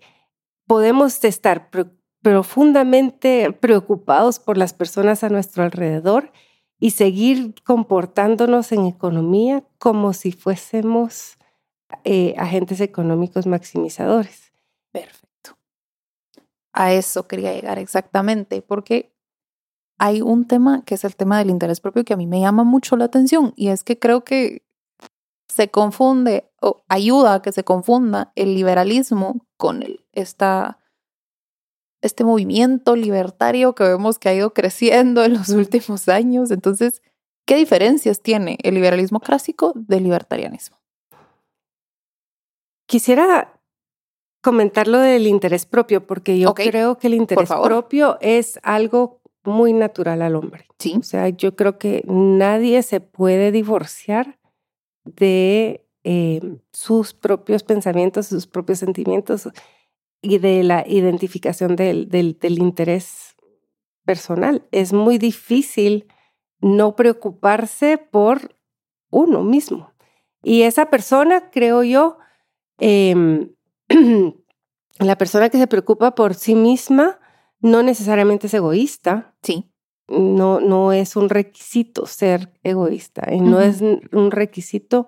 podemos 0.67 1.23
estar 1.23 1.71
profundamente 2.21 3.51
preocupados 3.51 4.39
por 4.39 4.59
las 4.59 4.73
personas 4.73 5.23
a 5.23 5.29
nuestro 5.29 5.63
alrededor 5.63 6.31
y 6.79 6.91
seguir 6.91 7.55
comportándonos 7.63 8.71
en 8.73 8.85
economía 8.85 9.63
como 9.79 10.13
si 10.13 10.31
fuésemos 10.31 11.37
eh, 12.03 12.35
agentes 12.37 12.81
económicos 12.81 13.47
maximizadores. 13.47 14.51
Perfecto. 14.91 15.57
A 16.73 16.93
eso 16.93 17.27
quería 17.27 17.53
llegar 17.53 17.79
exactamente, 17.79 18.61
porque 18.61 19.13
hay 19.97 20.21
un 20.21 20.47
tema 20.47 20.83
que 20.83 20.95
es 20.95 21.03
el 21.03 21.15
tema 21.15 21.37
del 21.39 21.49
interés 21.49 21.79
propio 21.79 22.03
que 22.03 22.13
a 22.13 22.17
mí 22.17 22.27
me 22.27 22.39
llama 22.39 22.63
mucho 22.63 22.97
la 22.97 23.05
atención 23.05 23.53
y 23.55 23.69
es 23.69 23.83
que 23.83 23.99
creo 23.99 24.23
que 24.23 24.63
se 25.47 25.69
confunde 25.69 26.49
o 26.61 26.83
ayuda 26.89 27.35
a 27.35 27.41
que 27.41 27.51
se 27.51 27.63
confunda 27.63 28.31
el 28.35 28.55
liberalismo 28.55 29.45
con 29.57 29.83
el, 29.83 30.03
esta, 30.11 30.79
este 32.01 32.23
movimiento 32.23 32.95
libertario 32.95 33.75
que 33.75 33.83
vemos 33.83 34.17
que 34.17 34.29
ha 34.29 34.33
ido 34.33 34.53
creciendo 34.53 35.23
en 35.23 35.35
los 35.35 35.49
últimos 35.49 36.09
años. 36.09 36.49
Entonces, 36.51 37.01
¿qué 37.45 37.55
diferencias 37.55 38.21
tiene 38.21 38.57
el 38.63 38.73
liberalismo 38.75 39.19
clásico 39.19 39.73
del 39.75 40.03
libertarianismo? 40.03 40.82
Quisiera 42.85 43.59
comentar 44.41 44.87
lo 44.87 44.99
del 44.99 45.25
interés 45.27 45.65
propio, 45.65 46.05
porque 46.05 46.37
yo 46.37 46.53
creo 46.53 46.97
que 46.97 47.07
el 47.07 47.13
interés 47.13 47.49
propio 47.49 48.17
es 48.19 48.59
algo 48.61 49.21
muy 49.43 49.73
natural 49.73 50.21
al 50.21 50.35
hombre. 50.35 50.67
Sí. 50.79 50.95
O 50.99 51.03
sea, 51.03 51.29
yo 51.29 51.55
creo 51.55 51.77
que 51.77 52.03
nadie 52.05 52.83
se 52.83 52.99
puede 52.99 53.51
divorciar 53.51 54.39
de 55.05 55.85
eh, 56.03 56.41
sus 56.71 57.13
propios 57.13 57.63
pensamientos, 57.63 58.27
sus 58.27 58.47
propios 58.47 58.79
sentimientos 58.79 59.49
y 60.21 60.37
de 60.39 60.63
la 60.63 60.83
identificación 60.87 61.75
del, 61.75 62.09
del, 62.09 62.37
del 62.39 62.59
interés 62.59 63.35
personal. 64.05 64.67
Es 64.71 64.91
muy 64.93 65.17
difícil 65.17 66.07
no 66.59 66.95
preocuparse 66.95 67.97
por 67.97 68.55
uno 69.09 69.43
mismo. 69.43 69.93
Y 70.41 70.63
esa 70.63 70.89
persona, 70.89 71.49
creo 71.51 71.83
yo, 71.83 72.17
eh, 72.79 73.47
la 74.99 75.17
persona 75.17 75.49
que 75.49 75.57
se 75.57 75.67
preocupa 75.67 76.15
por 76.15 76.33
sí 76.33 76.55
misma, 76.55 77.19
no 77.59 77.83
necesariamente 77.83 78.47
es 78.47 78.53
egoísta. 78.53 79.35
Sí. 79.41 79.69
no, 80.07 80.59
no 80.59 80.91
es 80.91 81.15
un 81.15 81.29
requisito 81.29 82.05
ser 82.05 82.53
egoísta 82.63 83.33
y 83.33 83.39
no 83.39 83.61
es 83.61 83.81
un 83.81 84.31
requisito 84.31 85.07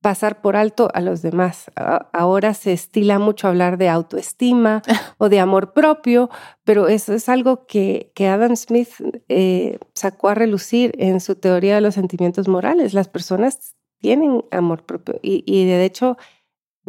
pasar 0.00 0.40
por 0.40 0.56
alto 0.56 0.88
a 0.94 1.00
los 1.00 1.22
demás. 1.22 1.70
Ahora 2.12 2.54
se 2.54 2.72
estila 2.72 3.18
mucho 3.18 3.48
hablar 3.48 3.76
de 3.76 3.88
autoestima 3.88 4.82
o 5.18 5.28
de 5.28 5.40
amor 5.40 5.72
propio, 5.72 6.30
pero 6.64 6.88
eso 6.88 7.12
es 7.12 7.28
algo 7.28 7.66
que, 7.66 8.12
que 8.14 8.28
Adam 8.28 8.56
Smith 8.56 8.88
eh, 9.28 9.78
sacó 9.94 10.28
a 10.28 10.34
relucir 10.34 10.92
en 10.98 11.20
su 11.20 11.34
teoría 11.34 11.74
de 11.74 11.80
los 11.80 11.94
sentimientos 11.94 12.48
morales. 12.48 12.94
Las 12.94 13.08
personas 13.08 13.74
tienen 13.98 14.44
amor 14.50 14.84
propio 14.84 15.20
y, 15.22 15.44
y 15.46 15.66
de 15.66 15.84
hecho 15.84 16.16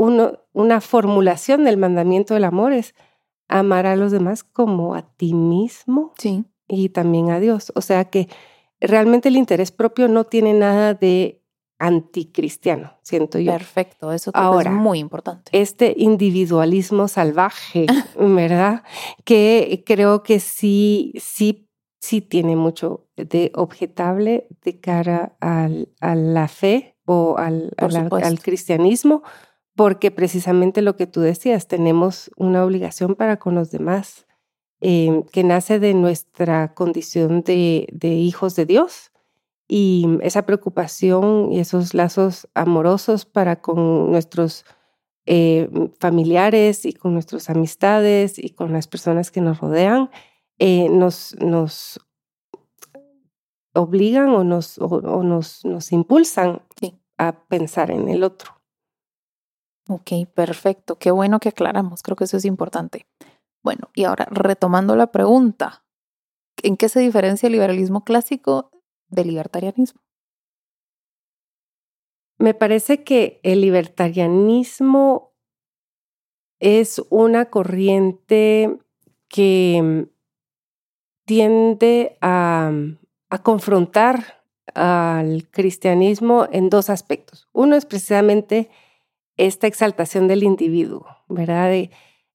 uno, 0.02 0.40
una 0.52 0.82
formulación 0.82 1.64
del 1.64 1.78
mandamiento 1.78 2.34
del 2.34 2.46
amor 2.46 2.74
es 2.74 2.96
amar 3.48 3.86
a 3.86 3.96
los 3.96 4.12
demás 4.12 4.44
como 4.44 4.96
a 4.96 5.04
ti 5.04 5.36
mismo 5.36 6.14
sí. 6.18 6.44
y 6.68 6.90
también 6.90 7.30
a 7.30 7.40
Dios. 7.40 7.72
O 7.76 7.82
sea 7.82 8.06
que 8.06 8.28
realmente 8.80 9.30
el 9.30 9.38
interés 9.38 9.72
propio 9.72 10.08
no 10.08 10.24
tiene 10.24 10.54
nada 10.54 10.96
de 10.96 11.44
anticristiano, 11.78 12.94
siento 13.04 13.38
yo. 13.38 13.52
Perfecto, 13.52 14.12
eso 14.12 14.32
Ahora, 14.34 14.72
es 14.72 14.76
muy 14.76 14.98
importante. 14.98 15.52
Este 15.54 15.94
individualismo 15.96 17.08
salvaje, 17.08 17.86
¿verdad? 18.18 18.84
Que 19.24 19.84
creo 19.86 20.24
que 20.24 20.40
sí, 20.40 21.14
sí, 21.20 21.70
sí 22.00 22.22
tiene 22.22 22.56
mucho 22.56 23.08
de 23.18 23.52
objetable 23.54 24.48
de 24.64 24.80
cara 24.80 25.36
al, 25.42 25.90
a 26.00 26.16
la 26.16 26.48
fe 26.48 26.96
o 27.06 27.38
al, 27.38 27.72
al 27.78 28.40
cristianismo, 28.40 29.22
porque 29.82 30.12
precisamente 30.12 30.84
lo 30.84 30.96
que 30.96 31.08
tú 31.08 31.22
decías, 31.22 31.68
tenemos 31.68 32.30
una 32.36 32.64
obligación 32.64 33.16
para 33.16 33.38
con 33.38 33.56
los 33.56 33.72
demás 33.72 34.28
eh, 34.80 35.24
que 35.32 35.44
nace 35.44 35.80
de 35.80 35.96
nuestra 35.96 36.76
condición 36.76 37.42
de, 37.42 37.88
de 37.92 38.10
hijos 38.10 38.56
de 38.56 38.68
Dios 38.68 39.12
y 39.68 40.20
esa 40.22 40.46
preocupación 40.46 41.52
y 41.52 41.60
esos 41.60 41.96
lazos 41.96 42.48
amorosos 42.54 43.26
para 43.26 43.60
con 43.60 44.12
nuestros 44.12 44.66
eh, 45.26 45.68
familiares 45.98 46.86
y 46.86 46.94
con 46.94 47.14
nuestras 47.14 47.50
amistades 47.50 48.38
y 48.38 48.52
con 48.52 48.74
las 48.74 48.88
personas 48.88 49.32
que 49.32 49.42
nos 49.42 49.62
rodean, 49.62 50.12
eh, 50.60 50.90
nos, 50.90 51.36
nos 51.40 52.00
obligan 53.74 54.30
o 54.30 54.44
nos, 54.44 54.78
o, 54.78 55.24
nos, 55.24 55.66
nos 55.66 55.92
impulsan 55.92 56.62
a 57.18 57.48
pensar 57.48 57.90
en 57.90 58.10
el 58.10 58.24
otro. 58.24 58.61
Ok, 59.92 60.12
perfecto. 60.34 60.98
Qué 60.98 61.12
bueno 61.12 61.42
que 61.42 61.50
aclaramos. 61.50 62.02
Creo 62.02 62.16
que 62.16 62.24
eso 62.24 62.38
es 62.38 62.46
importante. 62.46 63.08
Bueno, 63.62 63.90
y 63.94 64.06
ahora 64.06 64.26
retomando 64.32 64.96
la 64.96 65.12
pregunta, 65.12 65.84
¿en 66.64 66.78
qué 66.78 66.88
se 66.88 67.02
diferencia 67.02 67.48
el 67.48 67.52
liberalismo 67.52 68.06
clásico 68.06 68.72
del 69.10 69.28
libertarianismo? 69.28 70.00
Me 72.40 72.54
parece 72.54 73.04
que 73.04 73.42
el 73.44 73.60
libertarianismo 73.60 75.34
es 76.62 77.02
una 77.10 77.50
corriente 77.50 78.80
que 79.28 80.08
tiende 81.26 82.18
a, 82.22 82.72
confrontar 83.44 84.46
al 84.74 85.50
cristianismo 85.50 86.48
en 86.50 86.70
dos 86.70 86.90
aspectos. 86.90 87.50
Uno 87.52 87.76
es 87.76 87.86
precisamente 87.86 88.70
esta 89.46 89.68
exaltación 89.68 90.28
del 90.28 90.44
individuo, 90.44 91.06
¿verdad? 91.28 91.72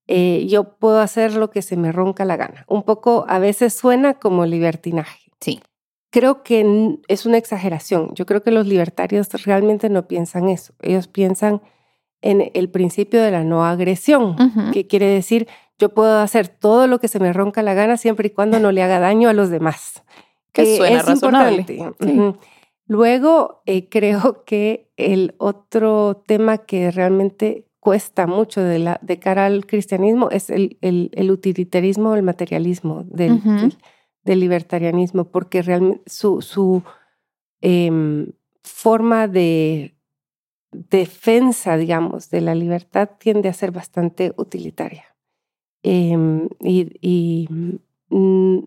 Eh, 0.07 0.47
yo 0.47 0.77
puedo 0.77 0.99
hacer 0.99 1.33
lo 1.35 1.49
que 1.49 1.61
se 1.61 1.77
me 1.77 1.91
ronca 1.91 2.25
la 2.25 2.37
gana. 2.37 2.65
Un 2.67 2.83
poco 2.83 3.25
a 3.27 3.39
veces 3.39 3.73
suena 3.73 4.15
como 4.15 4.45
libertinaje. 4.45 5.31
Sí 5.39 5.61
creo 6.09 6.43
que 6.43 6.97
es 7.07 7.25
una 7.25 7.37
exageración. 7.37 8.13
Yo 8.15 8.25
creo 8.25 8.41
que 8.41 8.51
los 8.51 8.65
libertarios 8.65 9.29
realmente 9.45 9.89
no 9.89 10.07
piensan 10.07 10.49
eso. 10.49 10.73
Ellos 10.81 11.07
piensan 11.07 11.61
en 12.21 12.49
el 12.53 12.69
principio 12.69 13.21
de 13.21 13.31
la 13.31 13.43
no 13.43 13.65
agresión, 13.65 14.35
que 14.73 14.87
quiere 14.87 15.05
decir 15.05 15.47
yo 15.79 15.89
puedo 15.89 16.17
hacer 16.17 16.47
todo 16.47 16.87
lo 16.87 16.99
que 16.99 17.07
se 17.07 17.19
me 17.19 17.31
ronca 17.31 17.61
la 17.61 17.75
gana 17.75 17.97
siempre 17.97 18.29
y 18.29 18.31
cuando 18.31 18.59
no 18.59 18.71
le 18.71 18.81
haga 18.81 18.99
daño 18.99 19.29
a 19.29 19.33
los 19.33 19.51
demás. 19.51 20.03
Que, 20.51 20.77
suena 20.77 21.03
razonable. 21.03 21.93
Luego, 22.87 23.61
eh, 23.65 23.89
creo 23.89 24.43
que 24.45 24.91
el 24.97 25.35
otro 25.37 26.23
tema 26.25 26.59
que 26.59 26.91
realmente 26.91 27.67
cuesta 27.79 28.27
mucho 28.27 28.61
de, 28.61 28.79
la, 28.79 28.99
de 29.01 29.19
cara 29.19 29.45
al 29.45 29.65
cristianismo 29.65 30.29
es 30.29 30.49
el, 30.49 30.77
el, 30.81 31.31
utilitarismo, 31.31 32.15
el 32.15 32.23
materialismo 32.23 33.03
del, 33.05 33.41
del 34.23 34.39
libertarianismo, 34.39 35.31
porque 35.31 35.61
realmente 35.61 36.03
su, 36.05 36.41
su 36.41 36.83
em, 37.61 38.33
forma 38.61 39.29
de 39.29 39.95
defensa, 40.71 41.77
digamos, 41.77 42.29
de 42.29 42.41
la 42.41 42.55
libertad 42.55 43.11
tiende 43.19 43.47
a 43.47 43.53
ser 43.53 43.71
bastante 43.71 44.33
utilitaria. 44.35 45.05
Em, 45.83 46.49
y, 46.59 47.47
mm, 48.09 48.59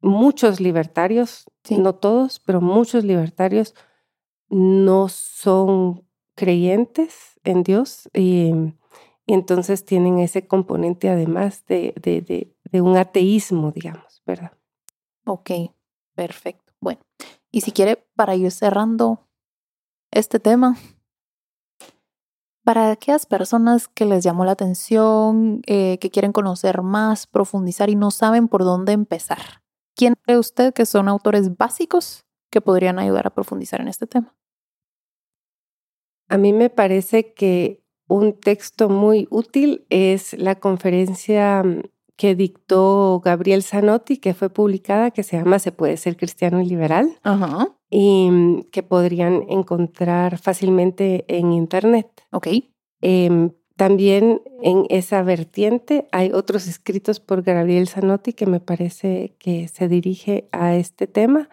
muchos 0.00 0.60
libertarios, 0.60 1.46
no 1.70 1.94
todos, 1.94 2.40
pero 2.40 2.60
muchos 2.60 3.04
libertarios 3.04 3.74
no 4.48 5.08
son 5.08 6.06
creyentes 6.34 7.38
en 7.44 7.62
Dios 7.62 8.08
y, 8.14 8.52
entonces 9.26 9.84
tienen 9.84 10.18
ese 10.18 10.48
componente 10.48 11.08
además 11.08 11.64
de, 11.68 11.94
de 12.64 12.80
un 12.80 12.96
ateísmo, 12.96 13.70
digamos. 13.70 14.10
¿verdad? 14.26 14.52
Ok, 15.26 15.50
perfecto. 16.14 16.72
Bueno, 16.80 17.00
y 17.50 17.60
si 17.60 17.72
quiere, 17.72 17.96
para 18.14 18.34
ir 18.34 18.50
cerrando 18.50 19.28
este 20.10 20.40
tema, 20.40 20.76
para 22.64 22.92
aquellas 22.92 23.26
personas 23.26 23.88
que 23.88 24.04
les 24.04 24.22
llamó 24.22 24.44
la 24.44 24.52
atención, 24.52 25.62
eh, 25.66 25.98
que 25.98 26.10
quieren 26.10 26.32
conocer 26.32 26.82
más, 26.82 27.26
profundizar 27.26 27.90
y 27.90 27.96
no 27.96 28.10
saben 28.10 28.48
por 28.48 28.64
dónde 28.64 28.92
empezar, 28.92 29.62
¿quién 29.96 30.14
cree 30.22 30.38
usted 30.38 30.72
que 30.72 30.86
son 30.86 31.08
autores 31.08 31.56
básicos 31.56 32.24
que 32.50 32.60
podrían 32.60 32.98
ayudar 32.98 33.26
a 33.26 33.34
profundizar 33.34 33.80
en 33.80 33.88
este 33.88 34.06
tema? 34.06 34.34
A 36.28 36.38
mí 36.38 36.52
me 36.52 36.70
parece 36.70 37.34
que 37.34 37.82
un 38.08 38.38
texto 38.38 38.88
muy 38.88 39.26
útil 39.30 39.86
es 39.88 40.34
la 40.34 40.56
conferencia 40.56 41.62
mm, 41.62 41.82
que 42.16 42.34
dictó 42.34 43.20
Gabriel 43.24 43.62
Zanotti, 43.62 44.18
que 44.18 44.34
fue 44.34 44.50
publicada, 44.50 45.10
que 45.10 45.22
se 45.22 45.38
llama 45.38 45.58
Se 45.58 45.72
puede 45.72 45.96
ser 45.96 46.16
cristiano 46.16 46.60
y 46.60 46.66
liberal, 46.66 47.18
y 47.88 48.28
mm, 48.30 48.62
que 48.70 48.82
podrían 48.82 49.44
encontrar 49.48 50.38
fácilmente 50.38 51.24
en 51.28 51.52
Internet. 51.52 52.08
Ok. 52.30 52.48
Em, 53.00 53.52
también 53.80 54.42
en 54.60 54.84
esa 54.90 55.22
vertiente 55.22 56.06
hay 56.12 56.32
otros 56.34 56.66
escritos 56.66 57.18
por 57.18 57.40
Gabriel 57.40 57.88
Zanotti 57.88 58.34
que 58.34 58.44
me 58.44 58.60
parece 58.60 59.36
que 59.38 59.68
se 59.68 59.88
dirige 59.88 60.50
a 60.52 60.74
este 60.74 61.06
tema 61.06 61.48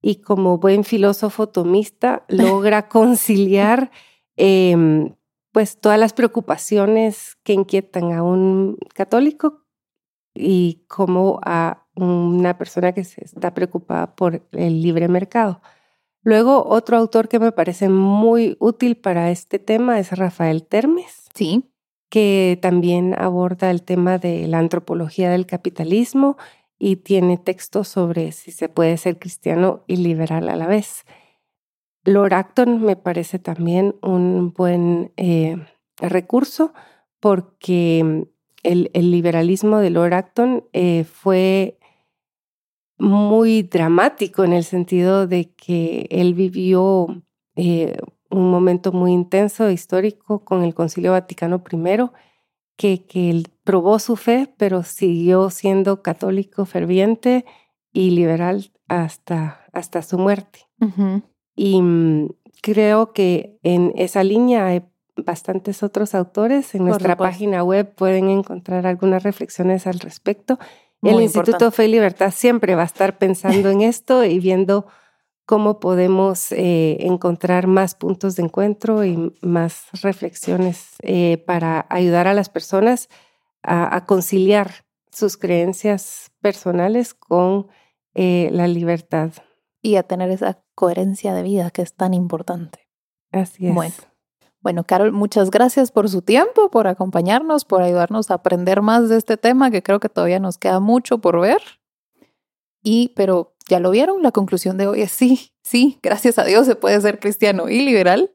y 0.00 0.20
como 0.20 0.58
buen 0.58 0.84
filósofo 0.84 1.48
tomista 1.48 2.22
logra 2.28 2.88
conciliar 2.88 3.90
em, 4.36 5.16
pues 5.50 5.80
todas 5.80 5.98
las 5.98 6.12
preocupaciones 6.12 7.38
que 7.42 7.54
inquietan 7.54 8.12
a 8.12 8.22
un 8.22 8.78
católico 8.94 9.64
y 10.32 10.84
como 10.86 11.40
a 11.44 11.88
una 11.96 12.56
persona 12.56 12.92
que 12.92 13.02
se 13.02 13.24
está 13.24 13.52
preocupada 13.52 14.14
por 14.14 14.46
el 14.52 14.80
libre 14.80 15.08
mercado. 15.08 15.60
Luego, 16.22 16.64
otro 16.68 16.96
autor 16.96 17.26
que 17.26 17.40
me 17.40 17.50
parece 17.50 17.88
muy 17.88 18.56
útil 18.60 18.96
para 18.96 19.32
este 19.32 19.58
tema 19.58 19.98
es 19.98 20.16
Rafael 20.16 20.62
Termes. 20.62 21.23
Sí. 21.34 21.70
Que 22.10 22.58
también 22.62 23.14
aborda 23.18 23.70
el 23.70 23.82
tema 23.82 24.18
de 24.18 24.46
la 24.46 24.58
antropología 24.58 25.30
del 25.30 25.46
capitalismo 25.46 26.36
y 26.78 26.96
tiene 26.96 27.38
textos 27.38 27.88
sobre 27.88 28.32
si 28.32 28.52
se 28.52 28.68
puede 28.68 28.96
ser 28.96 29.18
cristiano 29.18 29.84
y 29.86 29.96
liberal 29.96 30.48
a 30.48 30.56
la 30.56 30.66
vez. 30.66 31.04
Lord 32.04 32.34
Acton 32.34 32.82
me 32.82 32.96
parece 32.96 33.38
también 33.38 33.96
un 34.02 34.52
buen 34.52 35.12
eh, 35.16 35.56
recurso 35.96 36.74
porque 37.20 38.26
el, 38.62 38.90
liberalismo 38.92 39.78
de 39.78 39.90
Lord 39.90 40.12
Acton 40.12 40.64
eh, 40.72 41.04
fue 41.04 41.78
muy 42.98 43.62
dramático 43.62 44.44
en 44.44 44.52
el 44.52 44.64
sentido 44.64 45.26
de 45.26 45.52
que 45.54 46.06
él 46.10 46.34
vivió 46.34 47.22
eh, 47.56 47.96
un 48.36 48.50
momento 48.50 48.92
muy 48.92 49.12
intenso, 49.12 49.70
histórico, 49.70 50.44
con 50.44 50.62
el 50.62 50.74
Concilio 50.74 51.12
Vaticano 51.12 51.62
I, 51.70 52.10
que, 52.76 53.06
que 53.06 53.30
él 53.30 53.48
probó 53.62 53.98
su 53.98 54.16
fe, 54.16 54.52
pero 54.56 54.82
siguió 54.82 55.50
siendo 55.50 56.02
católico 56.02 56.64
ferviente 56.64 57.44
y 57.92 58.10
liberal 58.10 58.72
hasta, 58.88 59.66
hasta 59.72 60.02
su 60.02 60.18
muerte. 60.18 60.60
Y 61.56 61.80
mm, 61.80 62.28
creo 62.62 63.12
que 63.12 63.58
en 63.62 63.92
esa 63.96 64.24
línea 64.24 64.66
hay 64.66 64.82
bastantes 65.16 65.82
otros 65.82 66.14
autores. 66.14 66.74
En 66.74 66.84
nuestra 66.84 67.16
página 67.16 67.62
web 67.62 67.94
pueden 67.94 68.28
encontrar 68.28 68.86
algunas 68.86 69.22
reflexiones 69.22 69.86
al 69.86 70.00
respecto 70.00 70.58
el 71.10 71.20
Instituto 71.20 71.70
Fe 71.70 71.86
y 71.86 71.88
Libertad 71.88 72.32
siempre 72.32 72.74
va 72.74 72.82
a 72.82 72.86
estar 72.86 73.18
pensando 73.18 73.70
en 73.70 73.82
esto 73.82 74.24
y 74.24 74.38
viendo 74.40 74.86
cómo 75.46 75.78
podemos 75.78 76.52
eh, 76.52 76.96
encontrar 77.00 77.66
más 77.66 77.94
puntos 77.94 78.36
de 78.36 78.44
encuentro 78.44 79.04
y 79.04 79.32
más 79.42 79.86
reflexiones 80.02 80.96
eh, 81.02 81.42
para 81.46 81.86
ayudar 81.90 82.26
a 82.26 82.34
las 82.34 82.48
personas 82.48 83.08
a, 83.62 84.04
conciliar 84.04 84.84
sus 85.10 85.38
creencias 85.38 86.32
personales 86.42 87.14
con 87.14 87.68
eh, 88.14 88.50
la 88.52 88.68
libertad. 88.68 89.32
Y 89.80 89.96
a 89.96 90.02
tener 90.02 90.30
esa 90.30 90.62
coherencia 90.74 91.34
de 91.34 91.42
vida 91.42 91.70
que 91.70 91.82
es 91.82 91.94
tan 91.94 92.12
importante. 92.12 92.86
Así 93.32 93.66
es. 93.66 93.74
Bueno. 93.74 93.94
Bueno, 94.60 94.84
Carol, 94.84 95.12
muchas 95.12 95.50
gracias 95.50 95.92
por 95.92 96.08
su 96.08 96.22
tiempo, 96.22 96.70
por 96.70 96.86
acompañarnos, 96.86 97.66
por 97.66 97.82
ayudarnos 97.82 98.30
a 98.30 98.34
aprender 98.34 98.80
más 98.80 99.10
de 99.10 99.18
este 99.18 99.36
tema, 99.36 99.70
que 99.70 99.82
creo 99.82 100.00
que 100.00 100.08
todavía 100.08 100.40
nos 100.40 100.56
queda 100.56 100.80
mucho 100.80 101.18
por 101.18 101.38
ver. 101.38 101.60
Y, 102.82 103.12
pero 103.14 103.53
ya 103.68 103.80
lo 103.80 103.90
vieron, 103.90 104.22
la 104.22 104.30
conclusión 104.30 104.76
de 104.76 104.86
hoy 104.86 105.02
es 105.02 105.12
sí, 105.12 105.52
sí, 105.62 105.98
gracias 106.02 106.38
a 106.38 106.44
Dios 106.44 106.66
se 106.66 106.76
puede 106.76 107.00
ser 107.00 107.18
cristiano 107.18 107.68
y 107.68 107.84
liberal. 107.84 108.30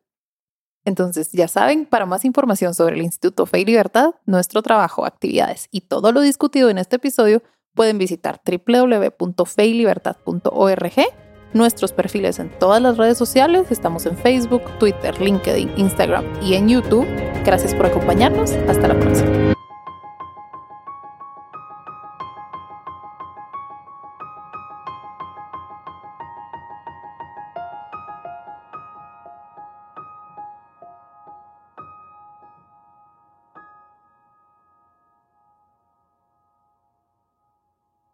Entonces, 0.86 1.32
ya 1.32 1.48
saben, 1.48 1.86
para 1.86 2.06
más 2.06 2.26
información 2.26 2.74
sobre 2.74 2.96
el 2.96 3.04
Instituto 3.04 3.46
Fe 3.46 3.60
y 3.60 3.66
Libertad, 3.66 4.16
nuestro 4.26 4.62
trabajo, 4.62 5.06
actividades 5.06 5.68
y 5.72 5.82
todo 5.82 6.12
lo 6.12 6.22
discutido 6.22 6.70
en 6.70 6.78
este 6.78 6.96
episodio, 6.96 7.44
pueden 7.76 7.98
visitar 7.98 8.42
www.feylibertad.org 8.46 10.94
nuestros 11.54 11.94
perfiles 11.94 12.40
en 12.40 12.50
todas 12.60 12.82
las 12.82 12.98
redes 12.98 13.18
sociales. 13.18 13.72
Estamos 13.72 14.06
en 14.06 14.18
Facebook, 14.18 14.62
Twitter, 14.80 15.20
LinkedIn, 15.20 15.74
Instagram 15.78 16.26
y 16.42 16.56
en 16.56 16.70
YouTube. 16.70 17.08
Gracias 17.44 17.74
por 17.74 17.88
acompañarnos. 17.88 18.52
Hasta 18.68 18.88
la 18.88 19.00
próxima. 19.00 19.59